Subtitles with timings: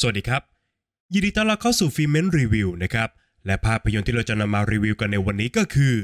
[0.00, 0.42] สวัสดีครับ
[1.12, 3.08] ยินดีต้อนรับเข้าสู่ฟิเมนรีวิวนะครับ
[3.46, 5.94] และภาพยนตร์ที่เราจะนำมารีวิวกันในวันนี้ก็คือ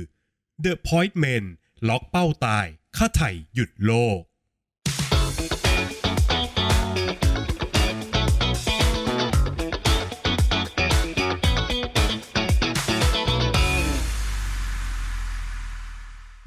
[0.65, 1.45] The Point Men
[1.89, 2.67] ล็อกเป้าตาย
[2.97, 4.21] ค่าไถ่หยุดโลก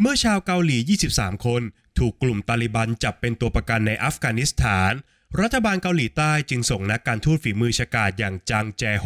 [0.01, 0.77] เมื่อชาวเกาหลี
[1.11, 1.61] 23 คน
[1.99, 4.93] ถูกกลุ่มตาลิบันจับเป็นตัวประกันในอัฟกานิสถาน
[5.41, 9.05] รัฐบาลเกาหลีใต้จึงส่งนักการทูตฝีมือฉกาจอย่างจางแจโฮ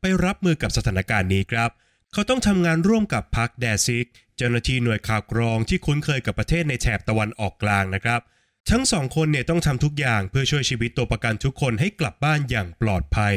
[0.00, 1.70] ไปรับมือกับสถานการณ์นี้ครับ
[2.12, 8.20] เขาต้องทำงานร่วมกับพักแดซิก เจ้าหน้าที่หน่วยข่าวกรองที่คุ้นเคยกับประเทศในแถบตะวันออกกลางนะครับ
[8.70, 13.36] ทั้งสองคนเนี่ยต้องทำทุกอย่างเพื่อช่วยชีวิตตัวประกันทุกคนให้กลับบ้านอย่างปลอดภัย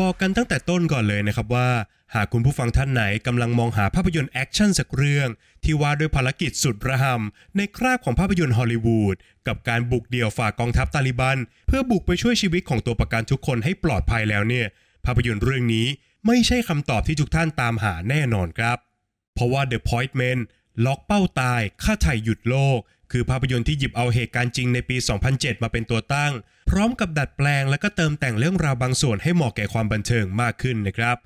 [0.00, 1.68] บอกกันตั้งแต่ต้นก่อนเลยนะครับว่า
[2.16, 5.28] หากคุณผู้ฟังท่านไหนกำลังมองหาภาพยนตร์แอคชั่นสักเรื่อง
[5.64, 14.66] ที่ว่าด้วยภารกิจสุดระห่ำในคราบของภาพยนตร์ฮอลลีวูดกับการบุกเดี่ยวฝ่ากองทัพตาลิบัน เพื่อบุกไปช่วยชีวิตของตัวประกันทุกคนให้ปลอดภัยแล้วเนี่ย
[15.04, 15.86] ภาพยนตร์เรื่องนี้
[16.26, 18.78] ไม่ใช่คำตอบที่ทุกท่านตามหาแน่นอนครับ
[19.34, 20.38] เพราะว่า The Point Men
[20.84, 22.78] ล็อกเป้าตายค่าไถ่หยุดโลก
[23.12, 24.96] คือภาพยนตร์ที่หยิบเอาเหตุการณ์จริงในปี
[25.30, 26.32] 2007 มาเป็นตัวตั้ง
[26.70, 31.16] พร้อมกับดัดแปลงและก็เติมแต่งเรื่องราวบางส่วนให้เหมาะแก่ความบันเทิงมากขึ้นนะครับ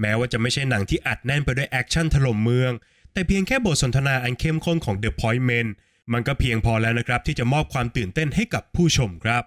[0.00, 2.72] แม้ว่าจะไม่ใช่หนังที่อัดแน่นไปด้วยแอคชั่นถล่มเมือง
[3.12, 5.66] แต่เพียงแค่บทสนทนาอันเข้มข้นของ The Point Men
[6.12, 9.42] มันก็เพียงพอแล้วนะครับ ที่จะมอบความตื่นเต้นให้กับผู้ชมครับ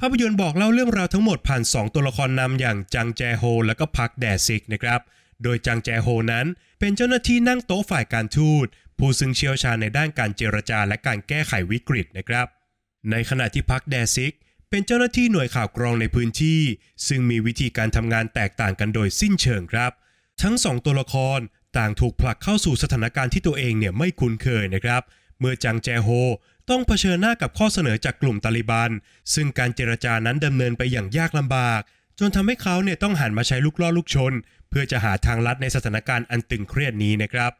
[0.00, 5.00] ภาพยนตร์บอกเล่าเรื่องราวทั้งหมดผ่าน 2 ตัวละครนำอย่างจังแจโฮ และก็พักแดซิกนะครับ
[5.42, 6.46] โดยจังแจโฮนั้น
[6.78, 8.66] เป็นเจ้าหน้าที่นั่งโต๊ะฝ่ายการทูต
[8.98, 12.46] ผู้ซึ่งเชี่ยวชาญในด้านการเจรจาและการแก้ไขวิกฤตนะครับ
[13.10, 14.34] ในขณะที่พักแดซิก
[14.76, 16.60] เป็นเจ้าหน้าที่หน่วยข่าวกรองในพื้นที่
[17.08, 19.92] ซึ่งมีวิธีการทำงานแตกต่างกันโดยสิ้นเชิงครับ
[20.42, 21.38] ทั้งสองตัวละคร
[21.78, 25.02] ต่างถูกผลักเข้าสู่สถานการณ์ที่ตัวเองเนี่ยไม่คุ้นเคยนะครับ
[25.40, 26.08] เมื่อจังแจโฮ
[26.70, 28.90] ต้องเผชิญหน้ากับข้อเสนอจากกลุ่มตาลิบัน
[29.34, 31.80] ซึ่งการเจรจานั้นดำเนินไปอย่างยากลำบาก
[32.18, 34.32] จนทำให้เขาเนี่ยต้องหันมาใช้ลูกล่อลูกชน
[34.68, 37.52] เพื่อจะหาทางลัดในสถานการณ์อันตึงเครียดนี้นะครับ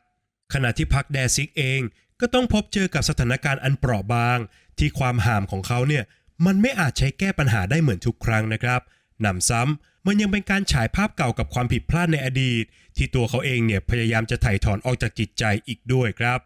[0.54, 1.80] ขณะที่พักแดซิกเอง
[2.20, 4.38] ก็ต้องพบเจอกับสถานการณ์อันเปราะบาง
[4.78, 6.04] ที่ความห่ามของเขาเนี่ย
[6.46, 8.80] มันไม่อาจใช้แก้ปัญหาได้เหมือนทุกครั้งนะครับ
[9.20, 12.64] หนำซ้ำมันยังเป็นการฉายภาพเก่ากับความผิดพลาดในอดีต
[12.96, 16.38] ที่ตัวเขาเองเนี่ยพยายามจะไถ่ถอนออกจากจิตใจอีกด้วยครับ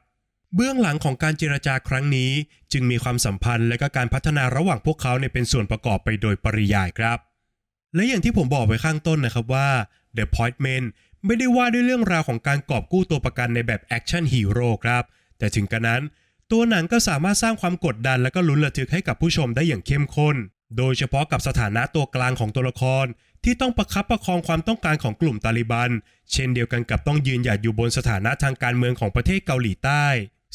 [0.55, 2.31] เบื้องหลังของการเจรจาครั้งนี้
[2.73, 7.19] จึงมีความสัมพันธ์และก็การพัฒนาระหว่างพวกเขาเนี่ยเป็นส่วนประกอบไปโดยปริยายครับ
[7.95, 9.69] และอย่างที่ผมบอกไว้ข้างต้นนะครับว่า
[10.17, 10.85] The Point Men
[11.27, 15.05] ไม่ได้ว่าด้วยเรื่องราวของการกอบกู้ตัวประกันในแบบแอคชั่นฮีโร่ครับ
[15.39, 16.03] แต่ถึงกระนั้น
[16.53, 20.37] ตัวหนังก็สามารถสร้างความกดดันและก็ลุ้นระทึกให้กับผู้ชมได้อย่างเข้มข้น
[20.79, 23.07] โดยเฉพาะกับสถานะตัวกลางของตัวละคร
[23.45, 25.91] ที่ต้องประคับประคองความต้องการของกลุ่มตาลิบัน
[26.33, 30.07] เช่นเดียวกันกับต้องยืนหยัดอยู่บนสถานะทางการเมืองของประเทศเกาหลีใต้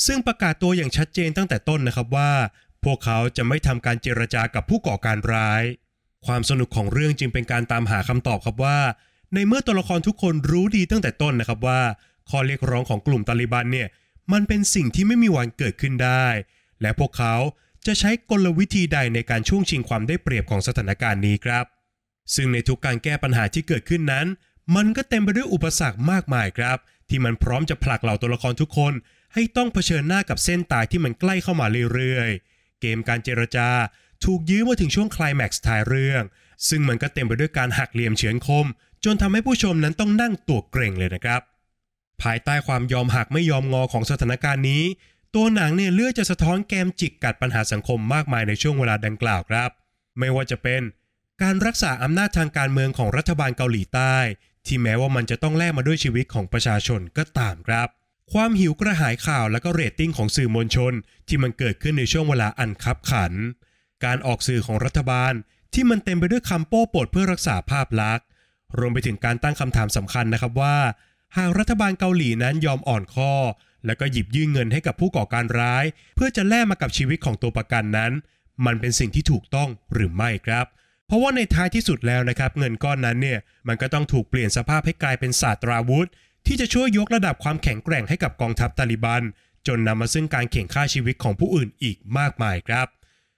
[0.05, 2.31] ซึ่งประกาศตัวอย่างชัดเจนตั้งแต่ต้นนะครับว่า
[2.83, 5.63] พวกเขาจะไม่ทำการเจรจากับผู้ก่อการร้าย
[6.25, 8.79] ความสนุกของเรื่องจึงเป็นการตามหาคำตอบครับว่า
[9.33, 11.81] ในเมื่อตัวละครทุกคนรู้ดีตั้งแต่ต้นนะครับว่า
[12.29, 13.87] ข้อเรียกร้องของกลุ่มตาลิบันเนี่ย
[14.33, 16.27] มันเป็นสิ่งที่ไม่มีวันเกิดขึ้นได้
[16.81, 17.35] และพวกเขา
[17.85, 21.65] จะใช้กลวิธีใดในการช่วงชิงความได้เปรียบของสถานการณ์นี้ครับ
[22.35, 24.27] ซึ่งในทุกการแก้ปัญหาที่เกิดขึ้นนั้น
[24.75, 26.77] มันก็เต็มไปด้วยอุปสรรคมากมายครับ
[27.09, 28.93] ที่มันพร้อมจะผลักเหล่าตัวละครทุกคน
[29.33, 33.69] ให้ต้องเผชิญหน้ากับเส้นตายที่มันใกล้เข้ามาเรื่อยๆ เกมการเจรจา
[34.25, 36.23] ถูกยื้อมาถึงช่วงคลายแม็กซ์ท้ายเรื่อง
[36.69, 38.65] ซึ่งมันก็เต็มไปด้วยการหักเหลี่ยมเฉือนคม
[39.03, 41.41] จนทำให้ผู้ชมนั้นต้องนั่งตัวเกรงเลยนะครับ
[42.23, 44.83] ภายใต้ความยอมหักไม่ยอมงอของสถานการณ์นี้
[45.35, 49.69] ตัวหนังเนี่ยเลือกจะสะท้อนแกมจิกกัดปัญหาสังคมมากมายในช่วงเวลาดังกล่าวครับ
[50.19, 50.81] ไม่ว่าจะเป็น
[51.41, 54.15] การรักษาอำนาจทางการเมืองของรัฐบาลเกาหลีใต้
[54.65, 57.87] ที่แม้ว่ามันจะต้องแลกมาด้วยชีวิตของประชาชนก็ตามครับ
[58.33, 60.93] ความหิวกระหายข่าวและก็เรตติ้งของสื่อมวลชน
[61.27, 63.33] ที่มันเกิดขึ้นในช่วงเวลาอันคับขัน
[64.05, 65.33] การออกสื่อของรัฐบาล
[65.73, 68.27] ที่มันเต็มไปด้วยคำโป้ปดเพื่อรักษาภาพลักษณ์
[68.79, 70.77] รวมไปถึงการตั้งคำถามสำคัญนะครับว่า
[71.37, 73.33] หากรัฐบาลเกาหลีนั้นยอมอ่อนข้อ
[73.85, 75.85] แล้วก็หยิบยื่นเงินให้กับผู้ก่อการร้าย
[76.15, 78.11] เพื่อจะแลกมากับชีวิตของตัวประกันนั้น
[78.65, 80.65] มันเป็นสิ่งที่ถูกต้องหรือไม่ครับ
[81.07, 86.07] เพราะว่าในท้ายที่สุดแล้วนะครับ เงินก้อนนั้นเนี่ยมันก็ต้องถูกเปลี่ยนสภาพให้กลายเป็นศาสตราวุธ
[86.47, 89.23] ที่จะช่วยยกระดับความแข็งแกร่งให้กับกองทัพตาลิบัน
[89.67, 92.87] จนนำมาซึ่งการเข่งฆ่าชีวิตของผู้อื่นอีกมากมายครับ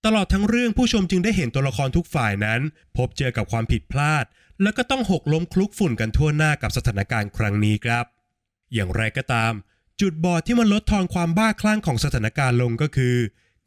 [0.05, 2.61] ตลอดทั้งเรื่องผู้ชมจึงได้เห็นตัวละครทุกฝ่ายนั้น
[2.97, 4.25] พบเจอกับความผิดพลาด
[4.62, 8.06] แล้วก็ต้องหกล้มคลุกฝุ่นกันทั่วหน้ากับสถานการณ์ครั้งนี้ครับ
[8.74, 9.54] อย่างไรก็ตาม
[10.01, 13.15] จุดบอดที่มันลดทอนความบ้าคลั่งของสถานการณ์ลงก็คือ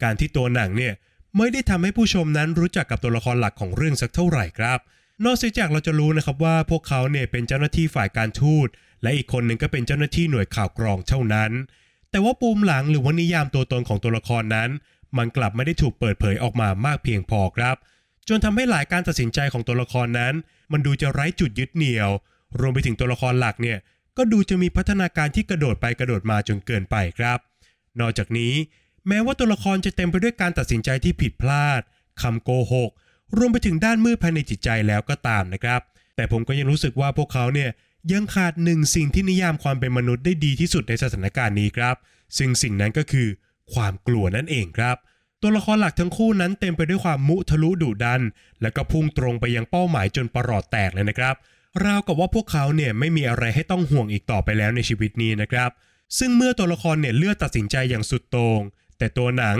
[0.03, 0.93] การที่ตัวหนังเนี่ย
[1.37, 4.79] ไม่ได้ทำให้ผู้ชมนั้นรู้จักกับตัวละครหลักของเรื่องสักเท่าไหร่ครับ
[5.25, 8.67] นอกจากเราจะรู้นะครับว่าพวกเขาเนี่ยเป็นเจ้าหน้าที่ฝ่ายการทูต
[9.03, 11.51] และอีกคนหนึ่งก็เป็นเจ้าหน้าที่หน่วยข่าวกรองเท่านั้น
[12.11, 14.69] แต่ว่าปูมหลังหรือว่านิยามตัวตนของตัวละครนั้น
[15.17, 17.75] มันกลับไม่ได้ถูกเปิดเผยออกมามากเพียงพอครับ
[18.33, 20.33] จนทำให้หลายการตัดสินใจของตัวละครนั้น
[20.71, 22.09] มันดูจะไร้จุดยึดเหนี่ยว
[22.59, 23.77] รวมไปถึงตัวละครหลักเนี่ย
[24.17, 27.39] ก็ดูจะมีพัฒนาการที่กระโดดไปกระโดดมาจนเกินไปครับ
[27.99, 28.53] นอกจากนี้
[29.07, 31.81] แม้ว่าตัวละครจะเต็มไปด้วยการตัดสินใจที่ผิดพลาด
[32.21, 32.91] คำโกหก
[33.37, 35.81] รวมไปถึงด้านมืดภายในจิตใจแล้วก็ตามนะครับ
[36.15, 37.69] แต่ผมก็ยังรู้สึกว่าพวกเขาเนี่ย
[38.11, 41.95] ยังขาดหนึ่งสิ่งที่นิยามความเป็นมนุษย์ได้ดีที่สุดในสถานการณ์นี้ครับ
[42.37, 43.27] ซึ่งสิ่งนั้นก็คือ
[43.73, 44.97] ความกลัวนั่นเองครับ
[45.41, 48.21] ตัวละครหลักทั้งคู่นั้นเต็มไปด้วยความมุทะลุดุดัน
[48.61, 51.35] และก็พุ่งตรงไปยังเป้าหมายจนประหลอดแตกเลยนะครับ
[51.85, 55.69] ราวกับว่าพวกเขาเนี่ยไม่มีอะไรให้ต้องห่วงอีกต่อไปแล้วในชีวิตนี้นะครับ
[56.17, 58.61] ซึ่งเมื่อตัวละครเนี่ยเลือกตัดสินใจอย่างสุดโต่ง
[58.97, 59.57] แต่ตัวหนัง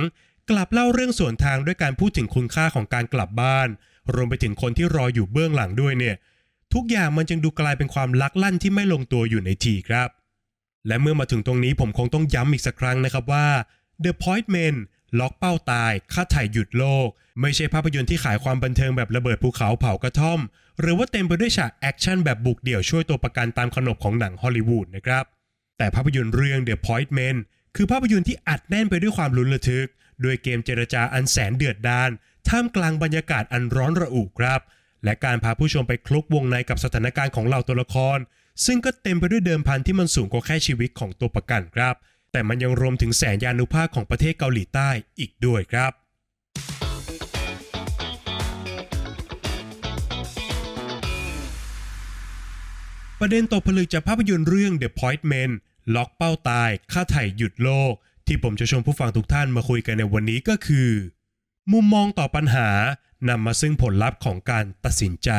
[0.50, 3.68] กลับเล่าเรื่องสวนทางด้วยการพูดถึงคุณค่าของการกลับบ้าน
[4.13, 6.16] รวมไปถึงคนที่รออยู่เบื้องหลังด้วยเนี่ย
[6.74, 10.10] ทุกอย่างมันจึงดูกลายเป็นความลักลั่นที่ไม่ลงตัวอยู่ในทีครับ
[10.88, 13.48] และเมื่อมาถึงตรงนี้ผมคงต้องย้ำอีกสักครั้งนะครับว่า
[14.04, 14.75] The Point Men
[15.19, 17.08] ล็อกเป้าตายค่าไถ่หยุดโลก
[17.42, 20.40] ไม่ใช่ภาพยนตร์ที่ขายความบันเทิงแบบระเบิดภูเขาเผากระท่อม
[20.80, 25.24] หรือว่าเต็มไปด้วยฉากแอคชั่นแบบบุกเดี่ยวช่วยตัวประกันตามขนบของหนังฮอลลีวูดนะครับ
[25.78, 27.36] แต่ภาพยนตร์เรื่อง The Point Men
[27.75, 29.88] คือภาพยนตร์ที่อัดแน่นไปด้วยความลุ้นระทึก
[30.24, 32.10] ด้วยเกมเจรจาอันแสนเดือดดาล
[32.50, 34.62] ท่ามกลางบรรยากาศอันร้อนระอุครับ
[35.04, 38.18] และการพาผู้ชมไปคลุกวงในกับสถานการณ์ของเหล่าตัวละคร
[38.66, 41.96] ซึ่งก็เต็มไปด้วยเดิมพันที่มันสูงกว่าแค่ชีวิตของตัวประกันครับ
[42.31, 44.89] แต่มันยังรวมถึงแสนยานุภาพของประเทศเกาหลีใต้
[45.19, 45.92] อีกด้วยครับ
[53.19, 55.51] ประเด็นตกผลึกจากภาพยนตร์เรื่อง The Point Men
[55.95, 57.94] ล็อกเป้าตาย ค่าไถ่หยุดโลก
[58.28, 60.89] ที่ผมจะชวนผู้ฟังทุกท่านมาคุยกันในวันนี้ก็คือ
[61.72, 62.69] มุมมองต่อปัญหา
[63.30, 65.30] นำมาซึ่งผลลัพธ์ของการตัดสินใจ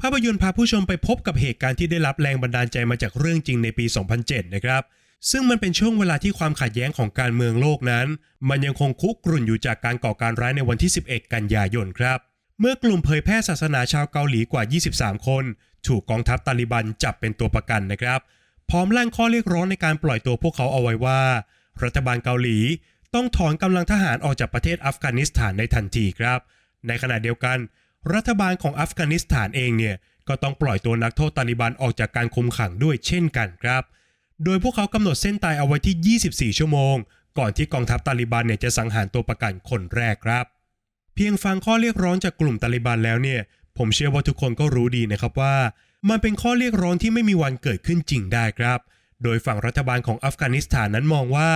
[0.00, 3.84] ภาพยนตร์พาผู้ชมไปพบกับเหตุการณ์ที่ได้รับแรงบันดาลใจมาจากเรื่องจริงในปี
[4.20, 4.82] 2007 นะครับ
[5.30, 8.06] ซึ่งมันเป็นช่วงเวลาที่ความขัดแย้งของการเมืองโลกนั้น
[8.48, 12.18] มันยังคงคุกรุ่นอยู่จากการก่อการร้ายในวันที่ 11 กันยายนครับ
[12.60, 14.62] เมื่อกลุ่มเผยแพร่ศาสนาชาวเกาหลีกว่า
[14.94, 15.44] 23 คน
[15.86, 18.20] ถูกกองทัพตาลิบันจับเป็นตัวประกันนะครับ
[18.70, 21.20] พร้อมร่างข้อเรียกร้องในการปล่อยตัวพวกเขาเอาไว้ว่า
[21.84, 22.58] รัฐบาลเกาหลี
[23.14, 26.38] ต้องถอนกำลังทหารออกจากประเทศอัฟกานิสถานในทันทีครับ
[26.86, 27.58] ในขณะเดียวกัน
[28.14, 29.96] รัฐบาลของอัฟกานิสถานเองเนี่ย
[30.28, 33.82] ก็ต้องปล่อยตัวนักโทษตาลิบันออกจากการคุมขังด้วยเช่นกันครับ
[34.44, 36.96] โดยพวกเขากำหนดเส้นตายเอาไว้ที่ 24 ชั่วโมง
[37.38, 40.44] ก่อนที่กองทัพตาลิบันเนี่ยจะสังหารตัวประกันคนแรกครับ
[41.14, 43.40] เพียงฟังข้อเรียกร้องจากกลุ่มตาลิบันแล้วเนี่ย
[43.78, 45.56] ผมเชื่อว่าทุกคนก็รู้ดีนะครับว่า
[46.08, 48.78] มันเป็นข้อเรียกร้องที่ไม่มีวันเกิดขึ้นจริงได้ครับ
[49.22, 51.50] โดยฝั่งรัฐบาลของอัฟกานิสถานนั้นมองว่า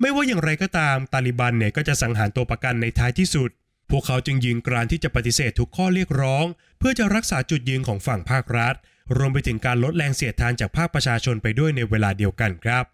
[0.00, 3.50] ไม่ว่าอย่างไรก็ตามตาลิบันเนี่ยก็จะสังหารตัวประกันในท้ายที่สุด
[3.90, 6.44] พวกเขาจึงยืนกรานที่จะปฏิเสธทุกข้อเรียกร้อง
[6.78, 8.74] เพื่อจะรักษาจุดยืนของฝั่งภาครัฐ
[9.16, 12.84] รวมไปถึงการลดแรงเสียดทานจากภาคประชาชนไปด้วยในเวลาเดียวกันครับ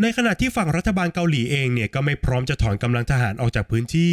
[0.00, 4.12] ในขณะที่ฝั่งรัฐบาลเกาหลีเองเนี่ยก็ไม่พร้อมจะถอนกำลังทหารออกจากพื้นที่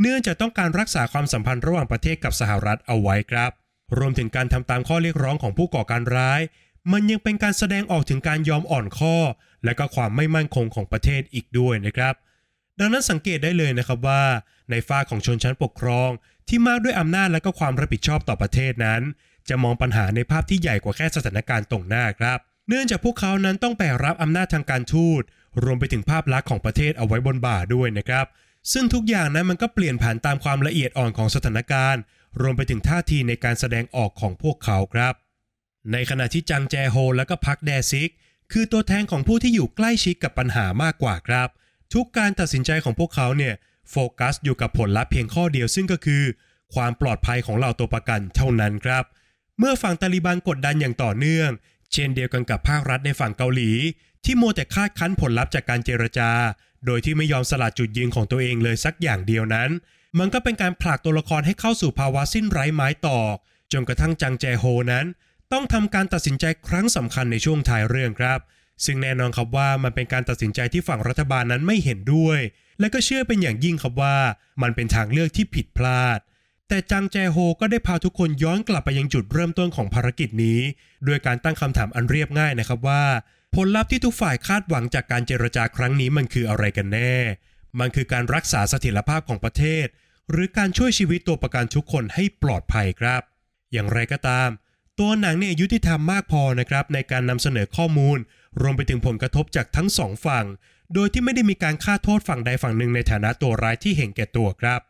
[0.00, 3.50] เนื่องจากต้องการรักษาความสัมพันธ์ระหว่างประเทศกับสหรัฐเอาไว้ครับ
[3.98, 6.40] รวมถึงการทำตามข้อเรียกร้องของผู้ก่อการร้าย
[6.92, 9.16] มันยังเป็นการแสดงออกถึงการยอมอ่อนข้อ
[9.64, 12.14] และก็ความไม่มั่นคงของประเทศอีกด้วยนะครับ
[12.80, 14.22] ดังนั้นสังเกตได้เลยนะครับว่า
[14.70, 16.10] ในฝ้าของชนชั้นปกครอง
[16.48, 19.02] ที่มากด้วยอำนาจและก็ความรับผิดชอบต่อประเทศนั้น
[19.48, 22.38] จะมองปัญหาในภาพที่ใหญ่กว่าแค่สถานการณ์ตรงหน้าครับ
[22.68, 25.22] เนื่องจากพวกเขานั้นต้องแบกรับอำนาจทางการทูต
[25.64, 28.26] รวมไปถึงภาพลักษณ์ของประเทศเอาไว้บนบ่าด้วยนะครับ
[28.72, 32.02] ซึ่งทุกอย่างนั้นมันก็เปลี่ยนผ่านตามความละเอียดอ่อนของสถานการณ์
[32.40, 35.14] รวมไปถึงท่าทีในการแสดงออกของพวกเขาครับ
[35.92, 38.10] ในขณะที่จังแจโฮและก็พักแดซิก
[38.52, 41.48] คือตัวแทนของผู้ที่อยู่ใกล้ชิดกับปัญหามากกว่าครับ
[41.94, 43.54] ทุกการตัดสินใจของพวกเขาเนี่ย
[43.90, 46.22] โฟกัสอยู่กับผลลัพธ์เพียงข้อเดียวซึ่งก็คือ
[46.74, 49.04] ความปลอดภัยของเหล่าตัวประกันเท่านั้นครับ
[49.58, 51.50] เมื่อฝั่งตาลิบันกดดันอย่างต่อเนื่อง
[51.92, 53.70] เช่นเดียวกันกับภาครัฐในฝั่งเกาหลี
[54.24, 56.30] ที่โมวแต่คาดคั้นผลลัพธ์จากการเจรจา
[56.86, 59.70] โดยที่ไม่ยอมสละจุดยืนของตัวเองเลยสักอย่างเดียวนั้น
[60.18, 63.36] มันก็เป็นการผลักตัวละครให้เข้าสู่ภาวะสิ้นไร้ไม้ตอก
[63.72, 65.06] จนกระทั่งจังแจโฮนั้น
[65.52, 68.40] ต้องทำการตัดสินใจครั้งสำคัญในช่วงท้ายเรื่องครับ
[68.84, 72.38] ซึ่งแน่นอนครับว่ามันเป็นการตัดสินใจที่ฝั่งรัฐบาลนั้นไม่เห็นด้วย
[72.80, 74.16] และก็เชื่อเป็นอย่างยิ่งครับว่า
[74.62, 76.18] มันเป็นทางเลือกที่ผิดพลาด
[76.68, 80.60] แต่จังแจโฮก็ได้พาทุกคนย้อนกลับไปยังจุดเริ่มต้นของภารกิจนี้
[81.06, 83.04] ด้วยการตั้งคำถามอันเรียบง่ายนะครับว่า
[83.54, 87.14] ผลลัพธ์ที่ทุกฝ่ายคาดหวังจากการเจรจาครั้งนี้มันคืออะไรกันแน่
[87.80, 89.86] มันคือการรักษาเสถียรภาพของประเทศ
[90.30, 93.22] หรือการช่วยชีวิตตัวประกันทุกคนให้ปลอดภัยครับ
[93.72, 94.48] อย่างไรก็ตาม
[94.98, 98.18] ตัวหนังเนี่ยยุติธรรมมากพอนะครับในการนำเสนอข้อมูล
[98.60, 100.46] รวมไปถึงผลกระทบจากทั้งสองฝั่ง
[100.94, 104.80] โดยที่ไม่ได้มีการฆ่าโทษฝั่งใดฝั่งหนึ่งในฐานะตัวร้ายที่เห็นแก่ตัวครับ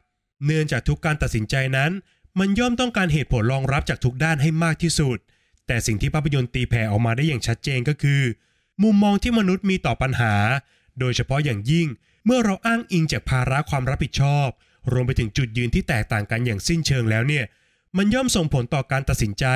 [0.44, 1.90] เนื่องจากทุกการตัดสินใจนั้น
[2.38, 5.18] มันย่อมต้องการเหตุผลรองรับจากทุกด้านให้มากที่สุด
[5.66, 8.23] แต่สิ่งที่ภาพยนตร์ตีแผ่ออกมาได้อย่างชัดเจนก็คือ
[8.82, 10.35] มุมมองที่มนุษย์มีต่อปัญหา
[11.00, 11.88] โดยเฉพาะอย่างยิ่ง
[12.25, 14.49] เมื่อเราอ้างอิงจากภาระความรับผิดชอบ
[14.92, 17.44] รวมไปถึงจุดยืนที่แตกต่างกันอย่างสิ้นเชิงแล้วเนี่ย
[17.96, 19.46] มันย่อมส่งผลต่อการตัดสินใจ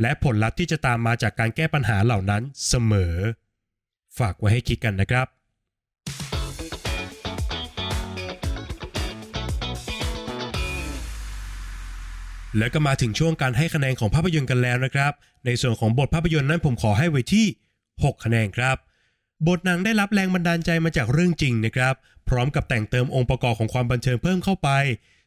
[0.00, 3.14] และผลลัพธ์ที่จะตามมาจากการแก้ปัญหาเหล่านั้นเสมอ
[4.18, 5.26] ฝากไว้ให้คิดกันนะครับ
[12.58, 15.12] แล้วก็มาถึงช่วงการให้คะแนนของภาพยนตร์กันแล้วนะครับ
[15.46, 17.46] ในส่วนของบทภาพยนตร์นั้นผมขอให้ไว้ที่
[17.84, 18.76] 6 คะแนนครับ
[19.48, 21.94] บทหนังได้รับแรงบันดาลใจมาจากเรื่องจริงนะครับ
[22.28, 24.70] พร้อมกับแต่งเติมองค์ประกอบของความบันเทิงเพิ่มเข้าไป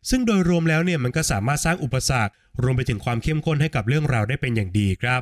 [0.09, 5.21] ซึ่งโดยรวมแล้วเนี่ยมันก็สามารถสร้างอุปสรรค รวมไปถึงความเข้มข้นให้กับเรื่องราวได้เป็นอย่างดีครับ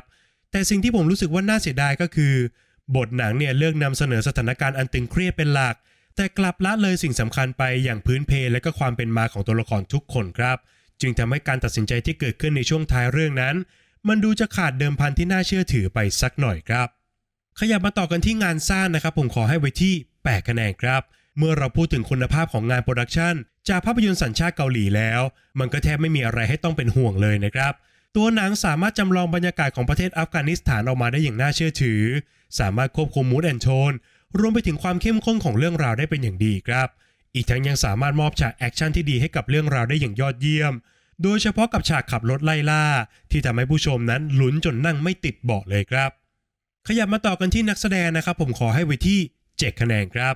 [0.50, 2.34] แต่สิ่งที่ผมรู้สึกว่าน่าเสียดายก็คือ
[2.96, 5.76] บทหนังเนี่ยเลือกนำเสนอสถานการณ์อันตึงเครียดเป็นหลัก
[6.16, 10.56] แต่กลับละเลยสิ่งสำคัญไปอย่างพื้นเพและก็ความเป็นมาของตัวละครทุกคนครับ
[11.00, 13.56] จึงทำให้การตัดสินใจที่เกิดขึ้นในช่วงท้ายเรื่องนั้น
[14.08, 16.88] มันดูจะขาดเดิมพันที่น่าเชื่อถือไปสักหน่อยครับ
[17.60, 21.02] ขยับมาต่อกันที่งานสร้างนะครับ ผมขอให้ไว้ที่8คะแนนครับ
[21.38, 23.34] เมื่อเราพูดถึงคุณภาพของงานโปรดักชัน
[23.68, 25.20] จากภาพยนตร์สัญชาติเกาหลีแล้ว
[25.58, 27.72] มันก็แทบไม่มีอะไรให้ต้องเป็นห่วงเลยนะครับ
[28.16, 32.02] ตัวหนังสามารถจำลองบรรยากาศของประเทศอัฟกานิสถานออกมาได้อย่างน่าเชื่อถือ
[32.58, 33.92] สามารถควบคุม mood and tone
[34.38, 36.88] รวมไปถึงความเข้มข้นของเรื่องราวได้เป็นอย่างดีครับ
[37.34, 40.74] อีกทั้งยังสามารถมอบฉากแอคชั่นที่ดีให้กับเรื่องราวได้อย่างยอดเยี่ยม
[41.22, 42.84] โดยเฉพาะกับฉากขับรถไล่ล่า
[43.30, 46.10] ที่ทำให้ผู้ชมนั้นลุ้นจนนั่งไม่ติดเบาะเลยครับ
[46.88, 49.20] ขยับมาต่อกันที่นักแสดงนะครับ ผมขอให้ไว้ที่
[49.50, 50.34] 7คะแนนครับ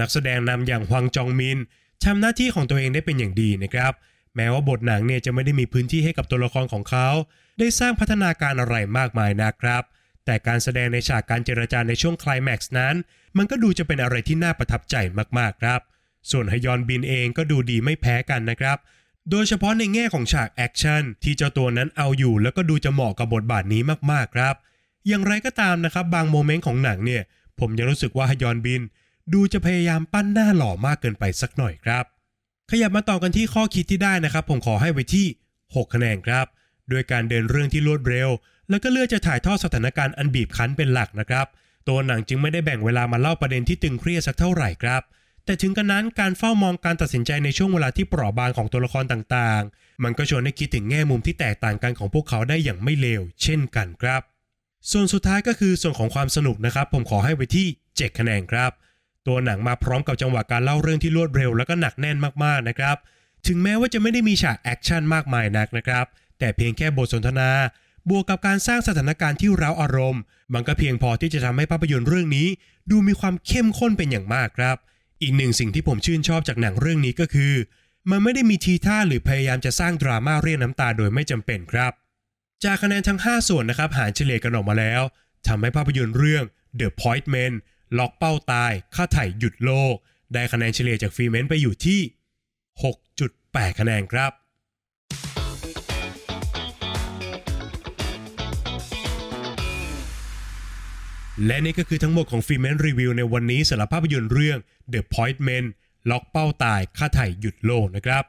[0.00, 1.58] นักแสดงนำอย่างฮวังจองมิน
[2.04, 3.92] ทำหน้าที่ของตัวเองได้เป็นอย่างดีนะครับ
[4.36, 7.08] แม้ว่าบทหนังเนี่ยจะไม่ได้มีพื้นที่ให้กับตัวละครของเขา
[7.58, 9.82] ได้สร้างพัฒนาการอะไรมากมายนะครับ
[10.26, 12.94] แต่การแสดงในฉากการเจรจาในช่วงคลายแม็กซ์นั้น
[13.36, 14.96] มันก็ดูจะเป็นอะไรที่น่าประทับใจ
[15.38, 15.80] มากๆครับ
[16.30, 18.78] ส่วนฮยอนบินเองก็ดูดีไม่แพ้กันนะครับ
[19.30, 24.54] โดยเฉพาะในแง่ของฉากแอคชั่นที่เจ้าตัวนั้นเอาอยู่ แล้วก็ดูจะเหมาะกับบทบาทนี้มากๆครับ
[25.08, 27.22] อย่างไรก็ตามนะครับบาง moment ของหนังเนี่ย
[27.60, 28.82] ผมยังรู้สึกว่าฮยอนบิน
[29.32, 32.04] ดูจะพยายามปั้นหน้าหล่อมากเกินไปสักหน่อยครับ
[32.70, 35.26] ขยับมาต่อกันที่ข้อคิดที่ได้นะครับ ผมขอให้ไว้ที่
[35.76, 36.46] 6 คะแนนครับ
[36.92, 38.28] ด้วยการเดินเรื่องที่รวดเร็ว
[38.70, 41.46] แล้วก็เลือกจะถ่ายทอดสถานการณ์อันบีบคั้นเป็นหลักนะครับ
[41.88, 45.02] ตัวหนังจึงไม่ได้แบ่งเวลามาเล่าประเด็นที่ตึงเครียดสักเท่าไหร่ครับ
[45.44, 54.22] แต่ถึงกันนั้นการเฝ้ามองการตัดสินใจในช่วงเวลาที่เปราะบางของตัวละครต่างๆ มันก็ชวนให้คิดถึงแง่มุมที่แตกต่างกันของพวกเขาได้อย่างไม่เลวเช่นกันครับ
[54.90, 58.70] ส่วนสุดท้ายก็คือส่วนของความสนุกนะครับ ผมขอให้ไว้ที่7คะแนนครับ
[59.26, 62.96] ตัวหนังมาพร้อมกับจังหวะการเล่าเรื่องที่รวดเร็ว แล้วก็หนักแน่นมากๆนะครับ
[63.46, 66.06] ถึงแม้ว่าจะไม่ได้มีฉากแอคชั่นมากมายนักนะครับ
[66.38, 67.50] แต่เพียงแค่บทสนทนา
[68.10, 70.22] บวกกับการสร้างสถานการณ์ที่เร้าอารมณ์
[70.54, 72.48] มันก็เพียงพอที่จะทำให้ภาพยนตร์เรื่องนี้
[72.90, 74.76] ดูมีความเข้มข้นเป็นอย่างมากครับ
[75.22, 77.54] อีกหนึ่งสิ่งที่ผมชื่นชอบจากหนังเรื่องนี้ก็คือ
[78.10, 81.92] มันไม่ได้มีทีท่าหรือพยายามจะสร้างดราม่าเรียกน้ำตาโดยไม่จำเป็นครับ
[82.64, 85.02] จากคะแนนทั้ง 5 ส่วนนะครับหารเฉลี่ยกันออกมาแล้ว
[85.46, 86.44] ทำให้ภาพยนตร์เรื่อง
[86.80, 87.52] The Point Men
[87.98, 89.94] ล็อกเป้าตายค่าไถ่หยุดโลก
[90.32, 92.00] ได้คะแนนเฉลี่ยจากฟรีเมนต์ไปอยู่ที่
[92.90, 94.32] 6.8 คะแนนครับ
[101.44, 104.58] และนี่ก็คือทั้งหมดของฟรีเมนรีวิวในวันนี้สำหรับภาพยนตร์เรื่อง
[104.92, 105.64] The Point Men
[106.10, 108.24] ล็อกเป้าตายค่าไถ่หยุดโลกนะครับ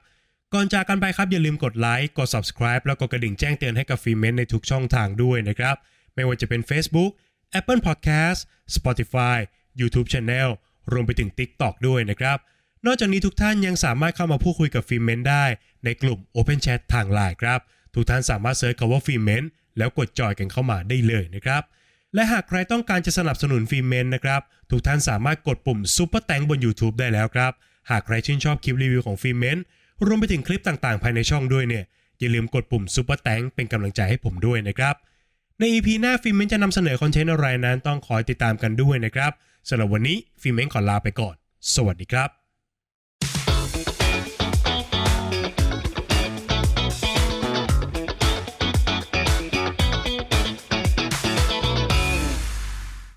[0.54, 5.76] ก่อนจากกันไปครับอย่าลืมกดไลค์กด subscribe แล้วก็กระดิ่งแจ้งเตือนให้กับฟรีเมนในทุกช่องทางด้วยนะครับ
[6.16, 7.12] ไม่ว่าจะเป็น Facebook
[7.60, 8.40] Apple Podcast
[8.76, 9.38] Spotify
[9.82, 10.50] YouTube Channel
[10.92, 12.38] รวมไปถึง TikTok ด้วยนะครับ
[12.86, 15.46] นอกจากนี้ทุกท่านยังสามารถเข้ามาพูดคุยกับฟิเมนได้
[15.86, 17.60] ในกลุ่ม Open Chat ทางไลน์ครับ
[17.94, 19.44] ทุกท่านสามารถ search คำว่าฟิเมน
[19.78, 21.64] แล้วกดจอยกันเข้ามาได้เลยนะครับ
[22.16, 27.52] และหากใครต้องการจะสนับสนุนฟิเมนนะครับ ทุกท่านสามารถกดปุ่ม Super Thanks บน YouTube ได้แล้วครับ
[27.90, 29.58] หากใครชื่นชอบคลิปรีวิวของฟิเมน
[30.06, 31.84] รวมไปถึงคลิปต่างๆ ภายในช่องด้วยเนี่ย
[32.20, 34.96] อย่าลืมกดปุ่ม Super Thanks เป็นกำลังใจให้ผมด้วยนะครับ
[35.60, 39.32] ใน EP หน้าฟิเมนจะนำเสนอคอนเทนต์อะไรนั้นต้องคอยติดตามกันด้วยนะครับ
[39.70, 41.36] สำหรับวันนี้ฟิเมนขอลาไปก่อน
[41.76, 42.47] สวัสดีครับ